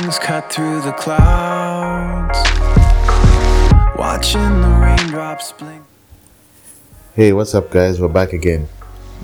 [0.00, 2.38] wings cut through the clouds.
[3.96, 5.82] Watching the raindrops blink.
[7.14, 8.00] Hey, what's up, guys?
[8.00, 8.68] We're back again.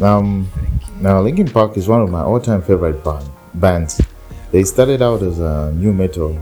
[0.01, 0.51] Um,
[1.01, 4.01] now Linkin Park is one of my all-time favorite band, bands.
[4.51, 6.39] They started out as a nu metal,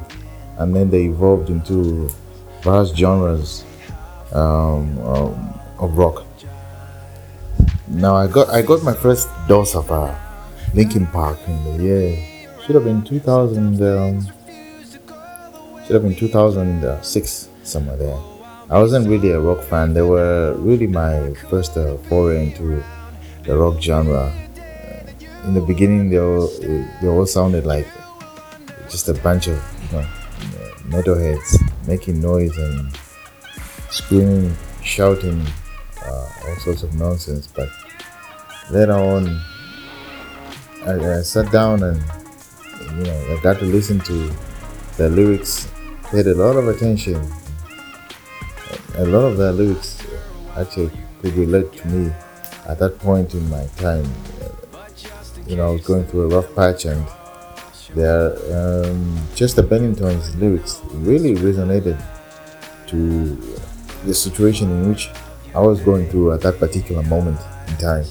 [0.58, 2.08] and then they evolved into
[2.62, 3.64] various genres
[4.32, 6.24] um, um, of rock.
[7.88, 10.14] Now I got I got my first dose of uh,
[10.74, 12.29] Linkin Park in the year
[12.64, 14.26] should have been 2000 um,
[15.84, 18.18] should have been 2006 somewhere there.
[18.70, 19.94] I wasn't really a rock fan.
[19.94, 22.82] They were really my first uh, foray into
[23.44, 24.32] the rock genre.
[24.32, 26.46] Uh, in the beginning, they all
[27.00, 27.88] they all sounded like
[28.88, 29.58] just a bunch of
[29.90, 30.06] you know,
[30.86, 32.96] metalheads making noise and
[33.90, 35.44] screaming, shouting,
[36.04, 37.46] uh, all sorts of nonsense.
[37.48, 37.70] But
[38.70, 39.40] later on,
[40.86, 42.00] I, I sat down and
[42.96, 44.32] you know I got to listen to
[44.96, 45.68] the lyrics,
[46.10, 47.16] paid a lot of attention.
[48.96, 50.02] A lot of the lyrics
[50.56, 52.12] actually could relate to me
[52.68, 54.04] at that point in my time.
[55.46, 57.04] You know, I was going through a rough patch and
[57.94, 62.00] there um, Chester Bennington's lyrics really resonated
[62.86, 63.36] to
[64.04, 65.10] the situation in which
[65.54, 67.38] I was going through at that particular moment
[67.68, 68.04] in time.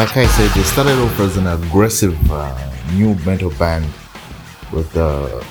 [0.00, 2.56] Like I said, they started off as an aggressive uh,
[2.94, 3.84] nu metal band
[4.72, 5.42] with uh,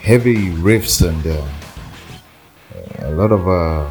[0.00, 1.46] heavy riffs and uh,
[3.00, 3.90] a lot of uh,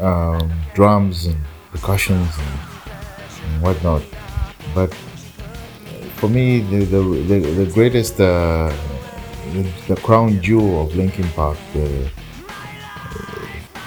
[0.00, 1.36] um, drums and
[1.72, 2.58] percussions and,
[3.46, 4.02] and whatnot.
[4.76, 4.94] But
[6.14, 8.72] for me, the the, the, the greatest, uh,
[9.52, 12.08] the, the crown jewel of Linkin Park, the,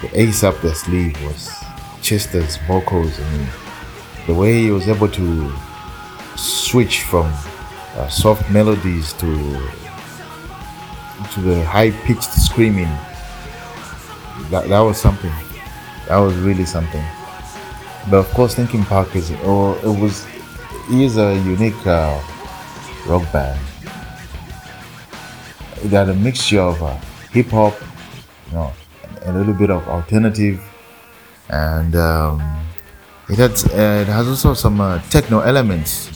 [0.01, 1.49] the ace up the sleeve was
[2.01, 3.17] Chester's vocals.
[3.21, 3.47] I mean,
[4.27, 5.51] the way he was able to
[6.35, 7.25] switch from
[7.95, 9.27] uh, soft melodies to
[11.33, 12.91] to the high pitched screaming.
[14.51, 15.33] That that was something.
[16.07, 17.03] That was really something.
[18.09, 20.25] But of course, Linkin Park is or it was
[20.91, 22.21] is a unique uh,
[23.07, 23.59] rock band.
[25.83, 26.95] It had a mixture of uh,
[27.31, 27.75] hip hop,
[28.47, 28.73] you know,
[29.23, 30.61] a little bit of alternative,
[31.49, 32.66] and um,
[33.29, 36.09] it had uh, it has also some uh, techno elements.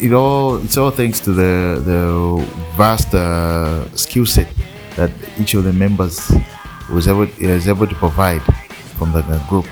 [0.00, 4.48] It all it's all thanks to the the vast uh, skill set
[4.96, 6.32] that each of the members
[6.90, 8.42] was able is able to provide
[8.98, 9.66] from the, the group.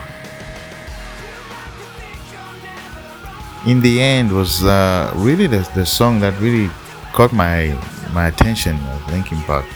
[3.66, 6.70] In the end, was uh, really the, the song that really
[7.12, 7.74] caught my
[8.14, 9.66] my attention of Linkin Park.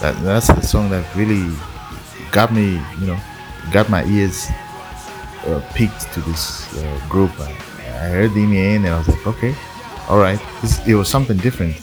[0.00, 1.50] That that's the song that really
[2.30, 3.18] got me, you know,
[3.72, 4.46] got my ears
[5.46, 7.30] uh, peaked to this uh, group.
[7.40, 7.50] I,
[8.04, 9.54] I heard end, and I was like, okay,
[10.08, 10.40] all right.
[10.60, 11.76] This, it was something different.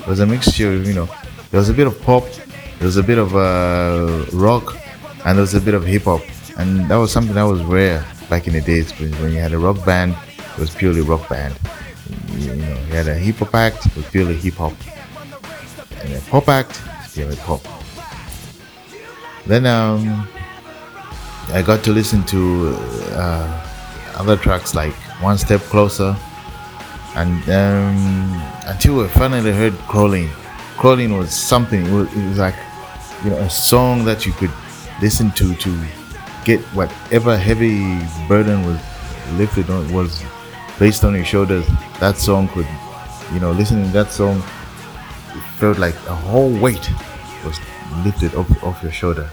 [0.00, 1.08] It was a mixture, of, you know.
[1.50, 2.24] There was a bit of pop,
[2.78, 4.76] there was a bit of uh, rock,
[5.24, 6.22] and there was a bit of hip hop,
[6.58, 9.58] and that was something that was rare back in the days when, you had a
[9.58, 10.16] rock band.
[10.38, 11.58] It was purely rock band.
[12.32, 13.86] You, you know, you had a hip hop act.
[13.86, 14.74] It was purely hip hop,
[16.02, 16.80] and a pop act,
[17.12, 17.62] purely pop.
[19.46, 20.28] Then um,
[21.50, 22.76] I got to listen to
[23.12, 23.66] uh,
[24.16, 26.16] other tracks like One Step Closer,
[27.14, 30.28] and um, until I finally heard Crawling.
[30.76, 31.86] Crawling was something.
[31.86, 32.54] It was, it was like
[33.24, 34.52] you know a song that you could
[35.00, 35.84] listen to to
[36.44, 37.98] get whatever heavy
[38.28, 38.80] burden was
[39.32, 40.22] lifted on was
[40.76, 41.66] placed on your shoulders.
[41.98, 42.66] That song could,
[43.32, 46.90] you know, listening to that song, it felt like a whole weight
[47.44, 47.58] was
[48.04, 49.28] lifted off, off your shoulder.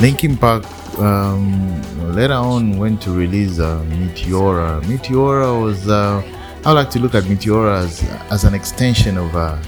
[0.00, 0.64] Linkin Park
[0.98, 1.80] um,
[2.14, 4.82] later on went to release uh, Meteora.
[4.82, 6.22] Meteora was, uh,
[6.64, 9.58] I like to look at Meteora as, as an extension of uh,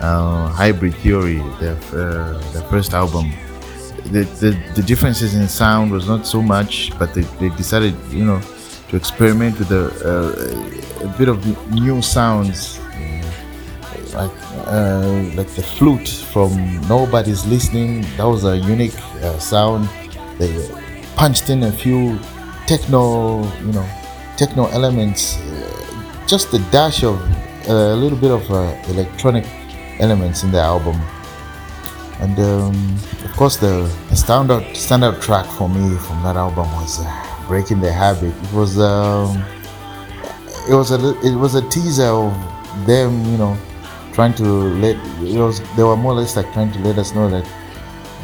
[0.00, 3.32] uh, Hybrid Theory, their, uh, their first album.
[4.06, 8.24] The, the, the differences in sound was not so much, but they, they decided, you
[8.24, 8.40] know,
[8.88, 12.79] to experiment with uh, a bit of new sounds,
[14.14, 14.30] like
[14.66, 18.02] uh, like the flute from Nobody's Listening.
[18.16, 19.88] That was a unique uh, sound.
[20.38, 20.68] They
[21.16, 22.18] punched in a few
[22.66, 23.86] techno, you know,
[24.36, 27.20] techno elements, uh, just a dash of
[27.68, 29.46] a little bit of uh, electronic
[29.98, 31.00] elements in the album.
[32.20, 37.00] And um, of course, the, the standout standout track for me from that album was
[37.00, 39.42] uh, "Breaking the Habit." It was um,
[40.68, 42.32] it was a it was a teaser of
[42.86, 43.56] them, you know,
[44.12, 47.14] trying to let it was they were more or less like trying to let us
[47.14, 47.46] know that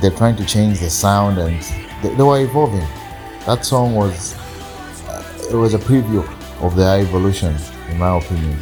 [0.00, 1.60] they're trying to change the sound and
[2.02, 2.86] they, they were evolving.
[3.46, 4.34] That song was
[5.08, 6.26] uh, it was a preview
[6.60, 7.56] of their evolution,
[7.90, 8.58] in my opinion.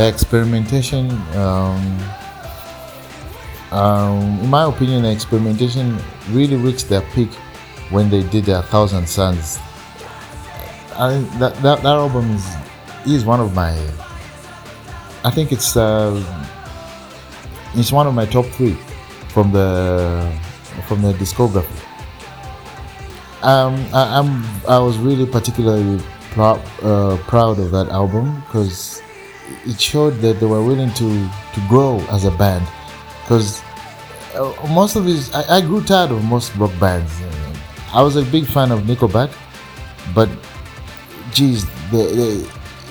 [0.00, 1.98] The experimentation um,
[3.70, 5.98] um, in my opinion the experimentation
[6.30, 7.30] really reached their peak
[7.90, 9.58] when they did their thousand suns.
[10.96, 12.46] I, that, that, that album is,
[13.06, 13.72] is one of my
[15.22, 16.16] i think it's uh,
[17.74, 18.78] it's one of my top three
[19.28, 19.68] from the
[20.88, 21.78] from the discography.
[23.42, 24.30] Um, I, I'm
[24.66, 25.98] I was really particularly
[26.32, 29.02] prou- uh, proud of that album because
[29.66, 32.66] it showed that they were willing to to grow as a band.
[33.22, 33.62] Because
[34.34, 37.12] uh, most of these I, I grew tired of most rock bands.
[37.92, 39.30] I was a big fan of Nickelback
[40.14, 40.28] but
[41.32, 41.66] geez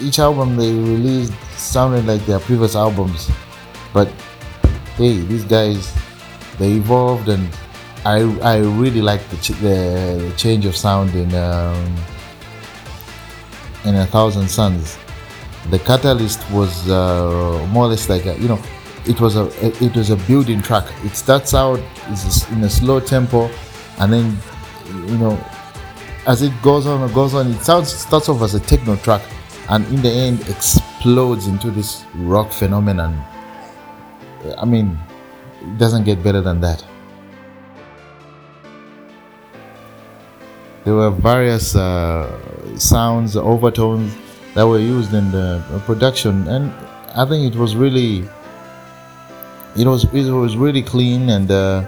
[0.02, 3.30] each album they released sounded like their previous albums.
[3.94, 4.08] But
[4.96, 5.94] hey these guys
[6.58, 7.50] they evolved and
[8.06, 11.96] I, I really like the, ch- the change of sound in um,
[13.86, 14.98] in a thousand suns
[15.70, 18.60] the catalyst was uh, more or less like a, you know
[19.06, 19.46] it was a
[19.84, 20.86] it was a building track.
[21.04, 21.80] It starts out
[22.52, 23.50] in a slow tempo
[24.00, 24.38] and then
[25.08, 25.38] you know
[26.26, 29.22] as it goes on and goes on it sounds starts off as a techno track
[29.70, 33.20] and in the end explodes into this rock phenomenon.
[34.58, 34.98] I mean
[35.62, 36.84] it doesn't get better than that.
[40.86, 44.16] There were various uh, sounds overtones
[44.56, 46.48] that were used in the production.
[46.48, 46.72] And
[47.16, 48.24] i think it was really
[49.76, 51.84] it was it was really clean and uh,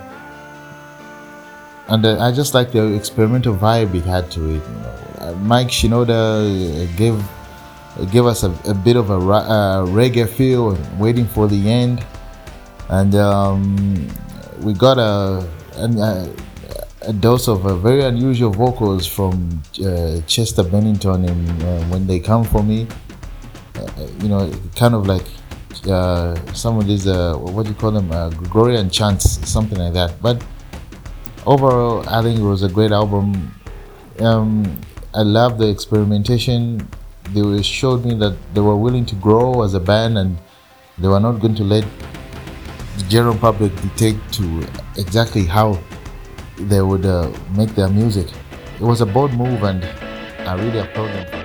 [1.89, 4.95] and uh, i just like the experimental vibe it had to it you know.
[5.19, 6.09] Uh, mike shinoda
[6.41, 7.21] uh, gave
[8.11, 12.03] gave us a, a bit of a uh, reggae feel waiting for the end.
[12.89, 14.07] And um,
[14.61, 15.99] we got a, an-
[17.03, 22.43] a dose of very unusual vocals from uh, Chester Bennington in uh, When They Come
[22.43, 22.87] For Me.
[23.75, 25.25] Uh, you know, kind of like
[25.87, 29.93] uh, some of these, uh, what do you call them, uh, Gregorian chants, something like
[29.93, 30.21] that.
[30.21, 30.43] But
[31.45, 33.51] overall, I think it was a great album.
[34.19, 34.79] Um,
[35.15, 36.87] I love the experimentation.
[37.33, 40.37] They showed me that they were willing to grow as a band and
[40.99, 41.85] they were not going to let
[42.97, 44.67] the general public dictate to
[44.97, 45.79] exactly how
[46.69, 48.27] they would uh, make their music.
[48.79, 49.83] It was a bold move, and
[50.47, 51.40] I really applaud them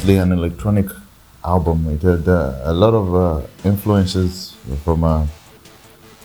[0.00, 0.86] mostly an electronic
[1.44, 1.86] album.
[1.90, 5.26] It had uh, a lot of uh, influences from uh,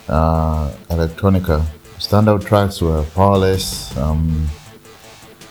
[0.08, 1.62] uh, electronica.
[1.98, 4.48] Standout tracks were Powerless, um,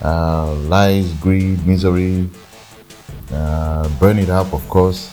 [0.02, 2.28] uh, Lies, Greed, Misery,
[3.32, 5.12] uh, Burn It Up, of course.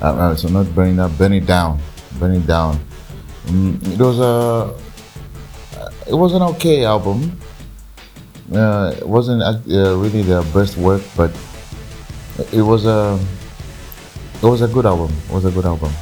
[0.00, 1.78] So not Burn It Up, Burn It Down.
[2.18, 2.76] Burn It Down.
[3.46, 4.74] Mm, it was a
[6.08, 7.38] it was an okay album
[8.50, 11.30] it wasn't really their best work, but
[12.52, 13.18] it was a
[14.42, 15.14] it was a good album.
[15.28, 15.92] It was a good album.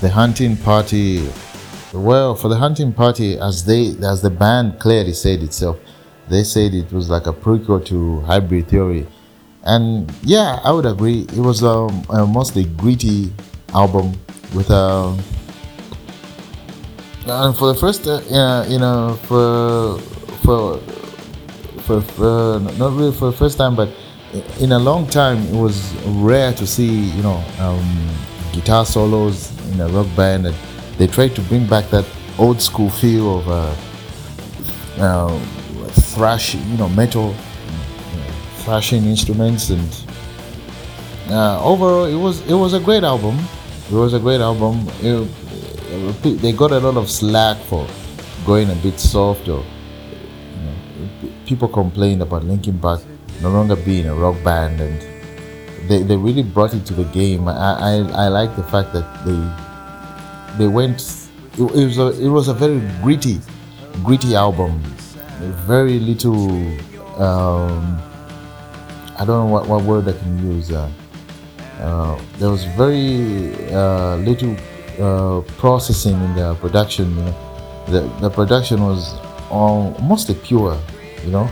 [0.00, 1.28] the hunting party.
[1.92, 5.78] Well, for the hunting party, as they as the band clearly said itself,
[6.28, 9.06] they said it was like a prequel to Hybrid Theory,
[9.64, 11.22] and yeah, I would agree.
[11.22, 13.32] It was um, a mostly gritty
[13.74, 14.12] album
[14.54, 15.16] with a.
[17.26, 19.98] And for the first, uh, you know, for
[20.42, 20.78] for
[21.82, 23.90] for, for not really for the first time, but
[24.60, 28.08] in a long time, it was rare to see you know um,
[28.52, 30.56] guitar solos in a rock band, and
[30.96, 32.06] they tried to bring back that
[32.38, 33.74] old school feel of uh,
[34.98, 35.38] uh,
[35.90, 37.34] thrash, you know, metal,
[38.68, 40.04] you thrashing instruments, and
[41.30, 43.38] uh, overall, it was it was a great album.
[43.90, 44.86] It was a great album.
[45.00, 45.28] It,
[46.24, 47.86] it, they got a lot of slack for
[48.44, 53.00] going a bit soft or you know, people complained about Linkin Park
[53.42, 55.00] no longer being a rock band and
[55.88, 57.48] they, they really brought it to the game.
[57.48, 57.92] I, I,
[58.24, 62.54] I like the fact that they they went it, it was a it was a
[62.54, 63.40] very gritty
[64.04, 64.80] gritty album.
[65.66, 66.50] Very little
[67.18, 68.02] um,
[69.18, 70.70] I don't know what, what word I can use.
[70.70, 70.90] Uh,
[71.80, 74.54] uh, there was very uh, little
[75.58, 77.16] processing in the production.
[77.16, 77.84] You know?
[77.88, 79.14] the, the production was
[79.50, 80.78] all, mostly pure,
[81.24, 81.48] you know,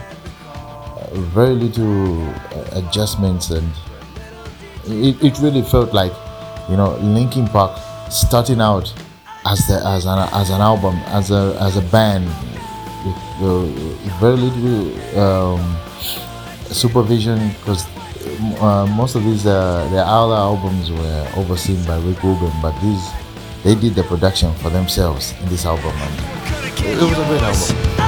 [1.35, 2.28] very little
[2.73, 3.68] adjustments, and
[4.85, 6.12] it, it really felt like,
[6.68, 7.78] you know, Linkin Park
[8.11, 8.92] starting out
[9.46, 12.26] as the as an as an album as a as a band
[13.04, 13.62] with uh,
[14.18, 15.76] very little um,
[16.75, 17.87] supervision because
[18.61, 23.04] uh, most of these uh, their other albums were overseen by Rick Rubin, but these
[23.62, 26.14] they did the production for themselves in this album, and
[26.85, 28.05] it was a great album.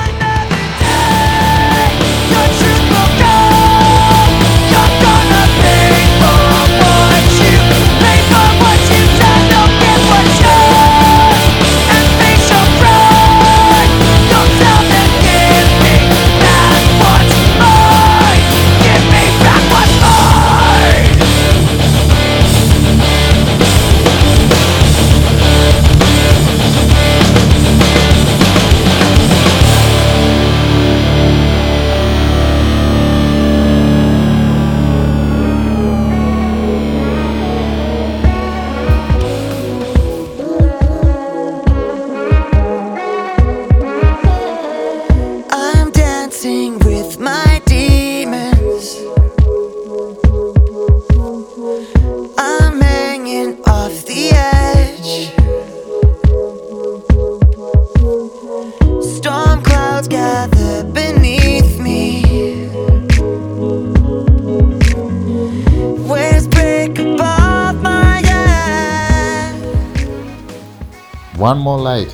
[71.48, 72.12] One more light.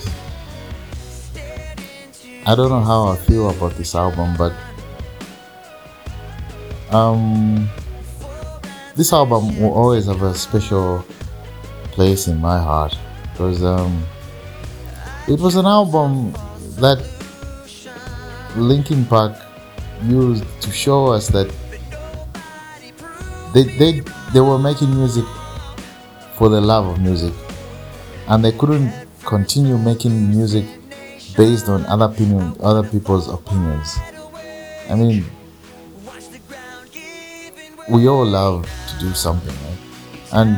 [2.47, 4.53] I don't know how I feel about this album, but
[6.95, 7.69] um,
[8.95, 11.05] this album will always have a special
[11.91, 12.97] place in my heart
[13.33, 14.07] because um,
[15.27, 16.33] it was an album
[16.79, 17.03] that
[18.55, 19.35] Linkin Park
[20.05, 21.51] used to show us that
[23.53, 24.01] they they
[24.33, 25.25] they were making music
[26.39, 27.35] for the love of music,
[28.29, 30.65] and they couldn't continue making music
[31.37, 33.97] based on other opinion, other people's opinions.
[34.89, 35.25] I mean,
[37.89, 39.79] we all love to do something, right?
[40.33, 40.57] And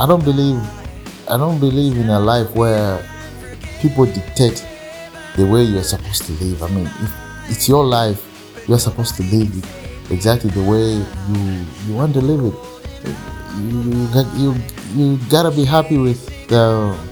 [0.00, 0.60] I don't believe,
[1.28, 3.02] I don't believe in a life where
[3.80, 4.66] people dictate
[5.36, 6.62] the way you're supposed to live.
[6.62, 6.90] I mean,
[7.46, 8.22] it's your life,
[8.68, 9.64] you're supposed to live it
[10.10, 10.94] exactly the way
[11.30, 12.56] you you want to live it.
[13.58, 14.54] You you you,
[14.94, 17.07] you gotta be happy with the.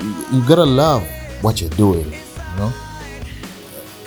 [0.00, 1.02] You gotta love
[1.42, 2.12] what you're doing.
[2.12, 2.72] You know.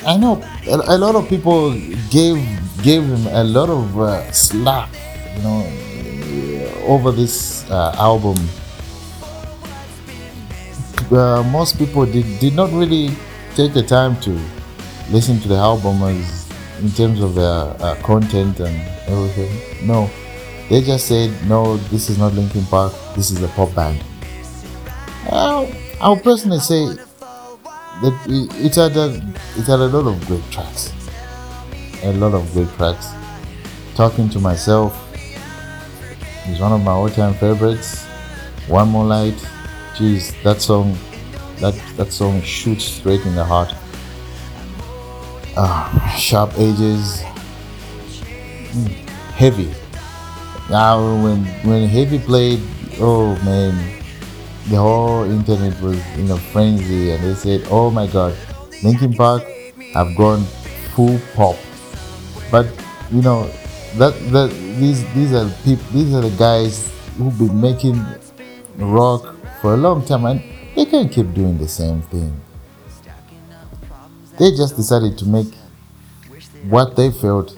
[0.05, 1.73] I know a, a lot of people
[2.09, 2.37] gave
[2.81, 4.89] gave him a lot of uh, slack,
[5.37, 8.35] you know, over this uh, album.
[11.11, 13.11] Uh, most people did did not really
[13.55, 14.31] take the time to
[15.11, 16.49] listen to the album as
[16.81, 19.85] in terms of the uh, content and everything.
[19.85, 20.09] No,
[20.69, 21.77] they just said no.
[21.91, 22.93] This is not Linkin Park.
[23.15, 24.03] This is a pop band.
[26.01, 29.15] Uh, I'll personally say that it, had a,
[29.57, 30.93] it had a lot of great tracks,
[32.03, 33.07] a lot of great tracks.
[33.95, 34.93] Talking to myself
[36.47, 38.05] is one of my all-time favorites.
[38.67, 39.35] One more light,
[39.95, 40.97] jeez, that song,
[41.59, 43.73] that that song shoots straight in the heart.
[45.57, 47.23] Ah, sharp edges,
[48.71, 48.87] Mm,
[49.35, 49.69] heavy.
[50.69, 52.61] Now when when heavy played,
[53.01, 54.00] oh man,
[54.71, 58.33] the whole internet was in a frenzy, and they said, "Oh my God,
[58.83, 59.43] Linkin Park
[59.93, 60.45] have gone
[60.95, 61.57] full pop."
[62.49, 62.67] But
[63.11, 63.51] you know,
[63.99, 64.49] that that
[64.79, 67.99] these these are people, these are the guys who've been making
[68.77, 70.41] rock for a long time, and
[70.75, 72.31] they can't keep doing the same thing.
[74.39, 75.51] They just decided to make
[76.69, 77.57] what they felt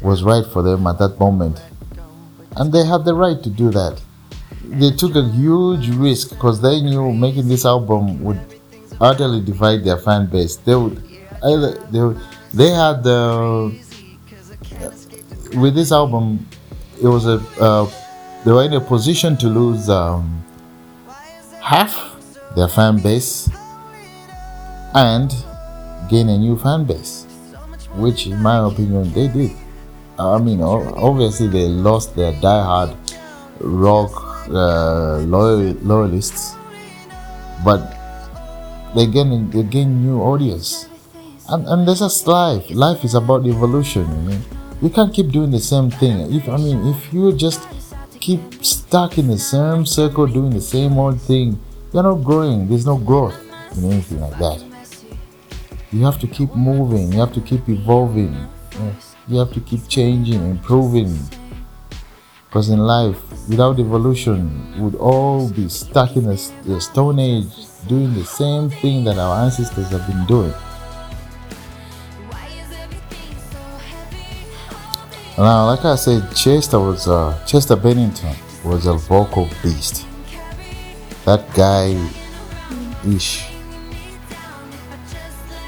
[0.00, 1.60] was right for them at that moment,
[2.56, 4.00] and they had the right to do that
[4.70, 8.40] they took a huge risk because they knew making this album would
[9.00, 10.56] utterly divide their fan base.
[10.56, 11.02] They would
[11.44, 12.20] either they
[12.54, 13.74] they had the
[15.56, 16.46] with this album
[17.02, 17.90] it was a uh,
[18.44, 20.44] they were in a position to lose um,
[21.62, 22.16] half
[22.54, 23.50] their fan base
[24.94, 25.34] and
[26.08, 27.26] gain a new fan base,
[27.94, 29.50] which in my opinion they did.
[30.18, 32.94] I mean, obviously they lost their diehard
[33.60, 36.56] rock uh, loyal, loyalists,
[37.64, 37.80] but
[38.94, 40.88] they gain they gain new audience,
[41.48, 42.68] and and that's just life.
[42.70, 44.06] Life is about evolution.
[44.08, 44.40] You know,
[44.82, 46.32] you can't keep doing the same thing.
[46.34, 47.66] If I mean, if you just
[48.20, 51.58] keep stuck in the same circle doing the same old thing,
[51.92, 52.68] you're not growing.
[52.68, 53.38] There's no growth
[53.76, 54.64] in anything like that.
[55.92, 57.12] You have to keep moving.
[57.12, 58.36] You have to keep evolving.
[59.28, 61.18] You have to keep changing, improving.
[62.50, 63.16] Because in life,
[63.48, 67.46] without evolution, we would all be stuck in the, Stone Age
[67.86, 70.52] doing the same thing that our ancestors have been doing.
[75.38, 80.04] Now, like I said, Chester was uh, Chester Bennington was a vocal beast.
[81.26, 81.94] That guy,
[83.06, 83.46] ish.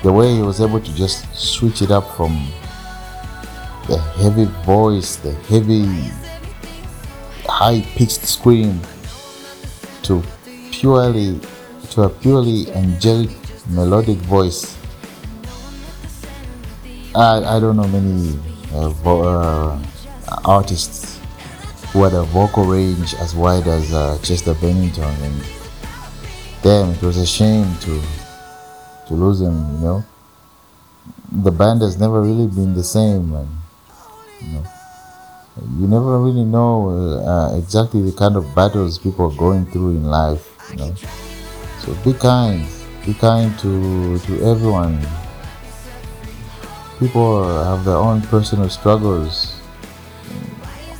[0.03, 2.33] The way he was able to just switch it up from
[3.87, 6.11] the heavy voice, the heavy
[7.53, 8.81] high pitched scream
[10.03, 10.23] to
[10.71, 11.39] purely
[11.91, 13.29] to a purely angelic
[13.69, 14.77] melodic voice.
[17.15, 18.39] I, I don't know many
[18.73, 19.83] uh, vo- uh,
[20.47, 21.21] artists
[21.93, 25.37] who had a vocal range as wide as uh, Chester Bennington, and
[26.63, 28.01] damn, it was a shame to
[29.09, 29.57] to lose him.
[29.77, 30.05] You know,
[31.31, 33.49] the band has never really been the same, and
[34.41, 34.65] you know
[35.57, 36.89] you never really know
[37.27, 40.95] uh, exactly the kind of battles people are going through in life you know?
[41.79, 42.67] so be kind.
[43.05, 45.03] Be kind to to everyone.
[46.99, 49.59] People have their own personal struggles.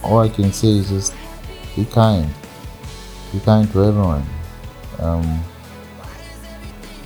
[0.03, 1.15] All i can say is just
[1.77, 2.27] be kind.
[3.33, 4.27] Be kind to everyone.
[4.99, 5.45] Um,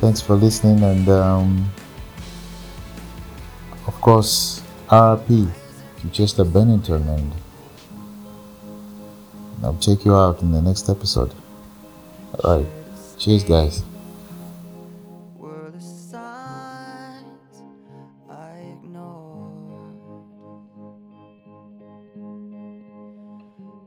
[0.00, 1.70] thanks for listening and um,
[3.86, 5.48] of course rp
[6.12, 7.32] Chester Bennington and
[9.62, 11.32] I'll check you out in the next episode.
[12.34, 12.66] Alright.
[13.18, 13.82] Cheers guys.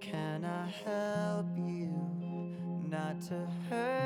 [0.01, 1.93] Can I help you
[2.89, 3.98] not to hurt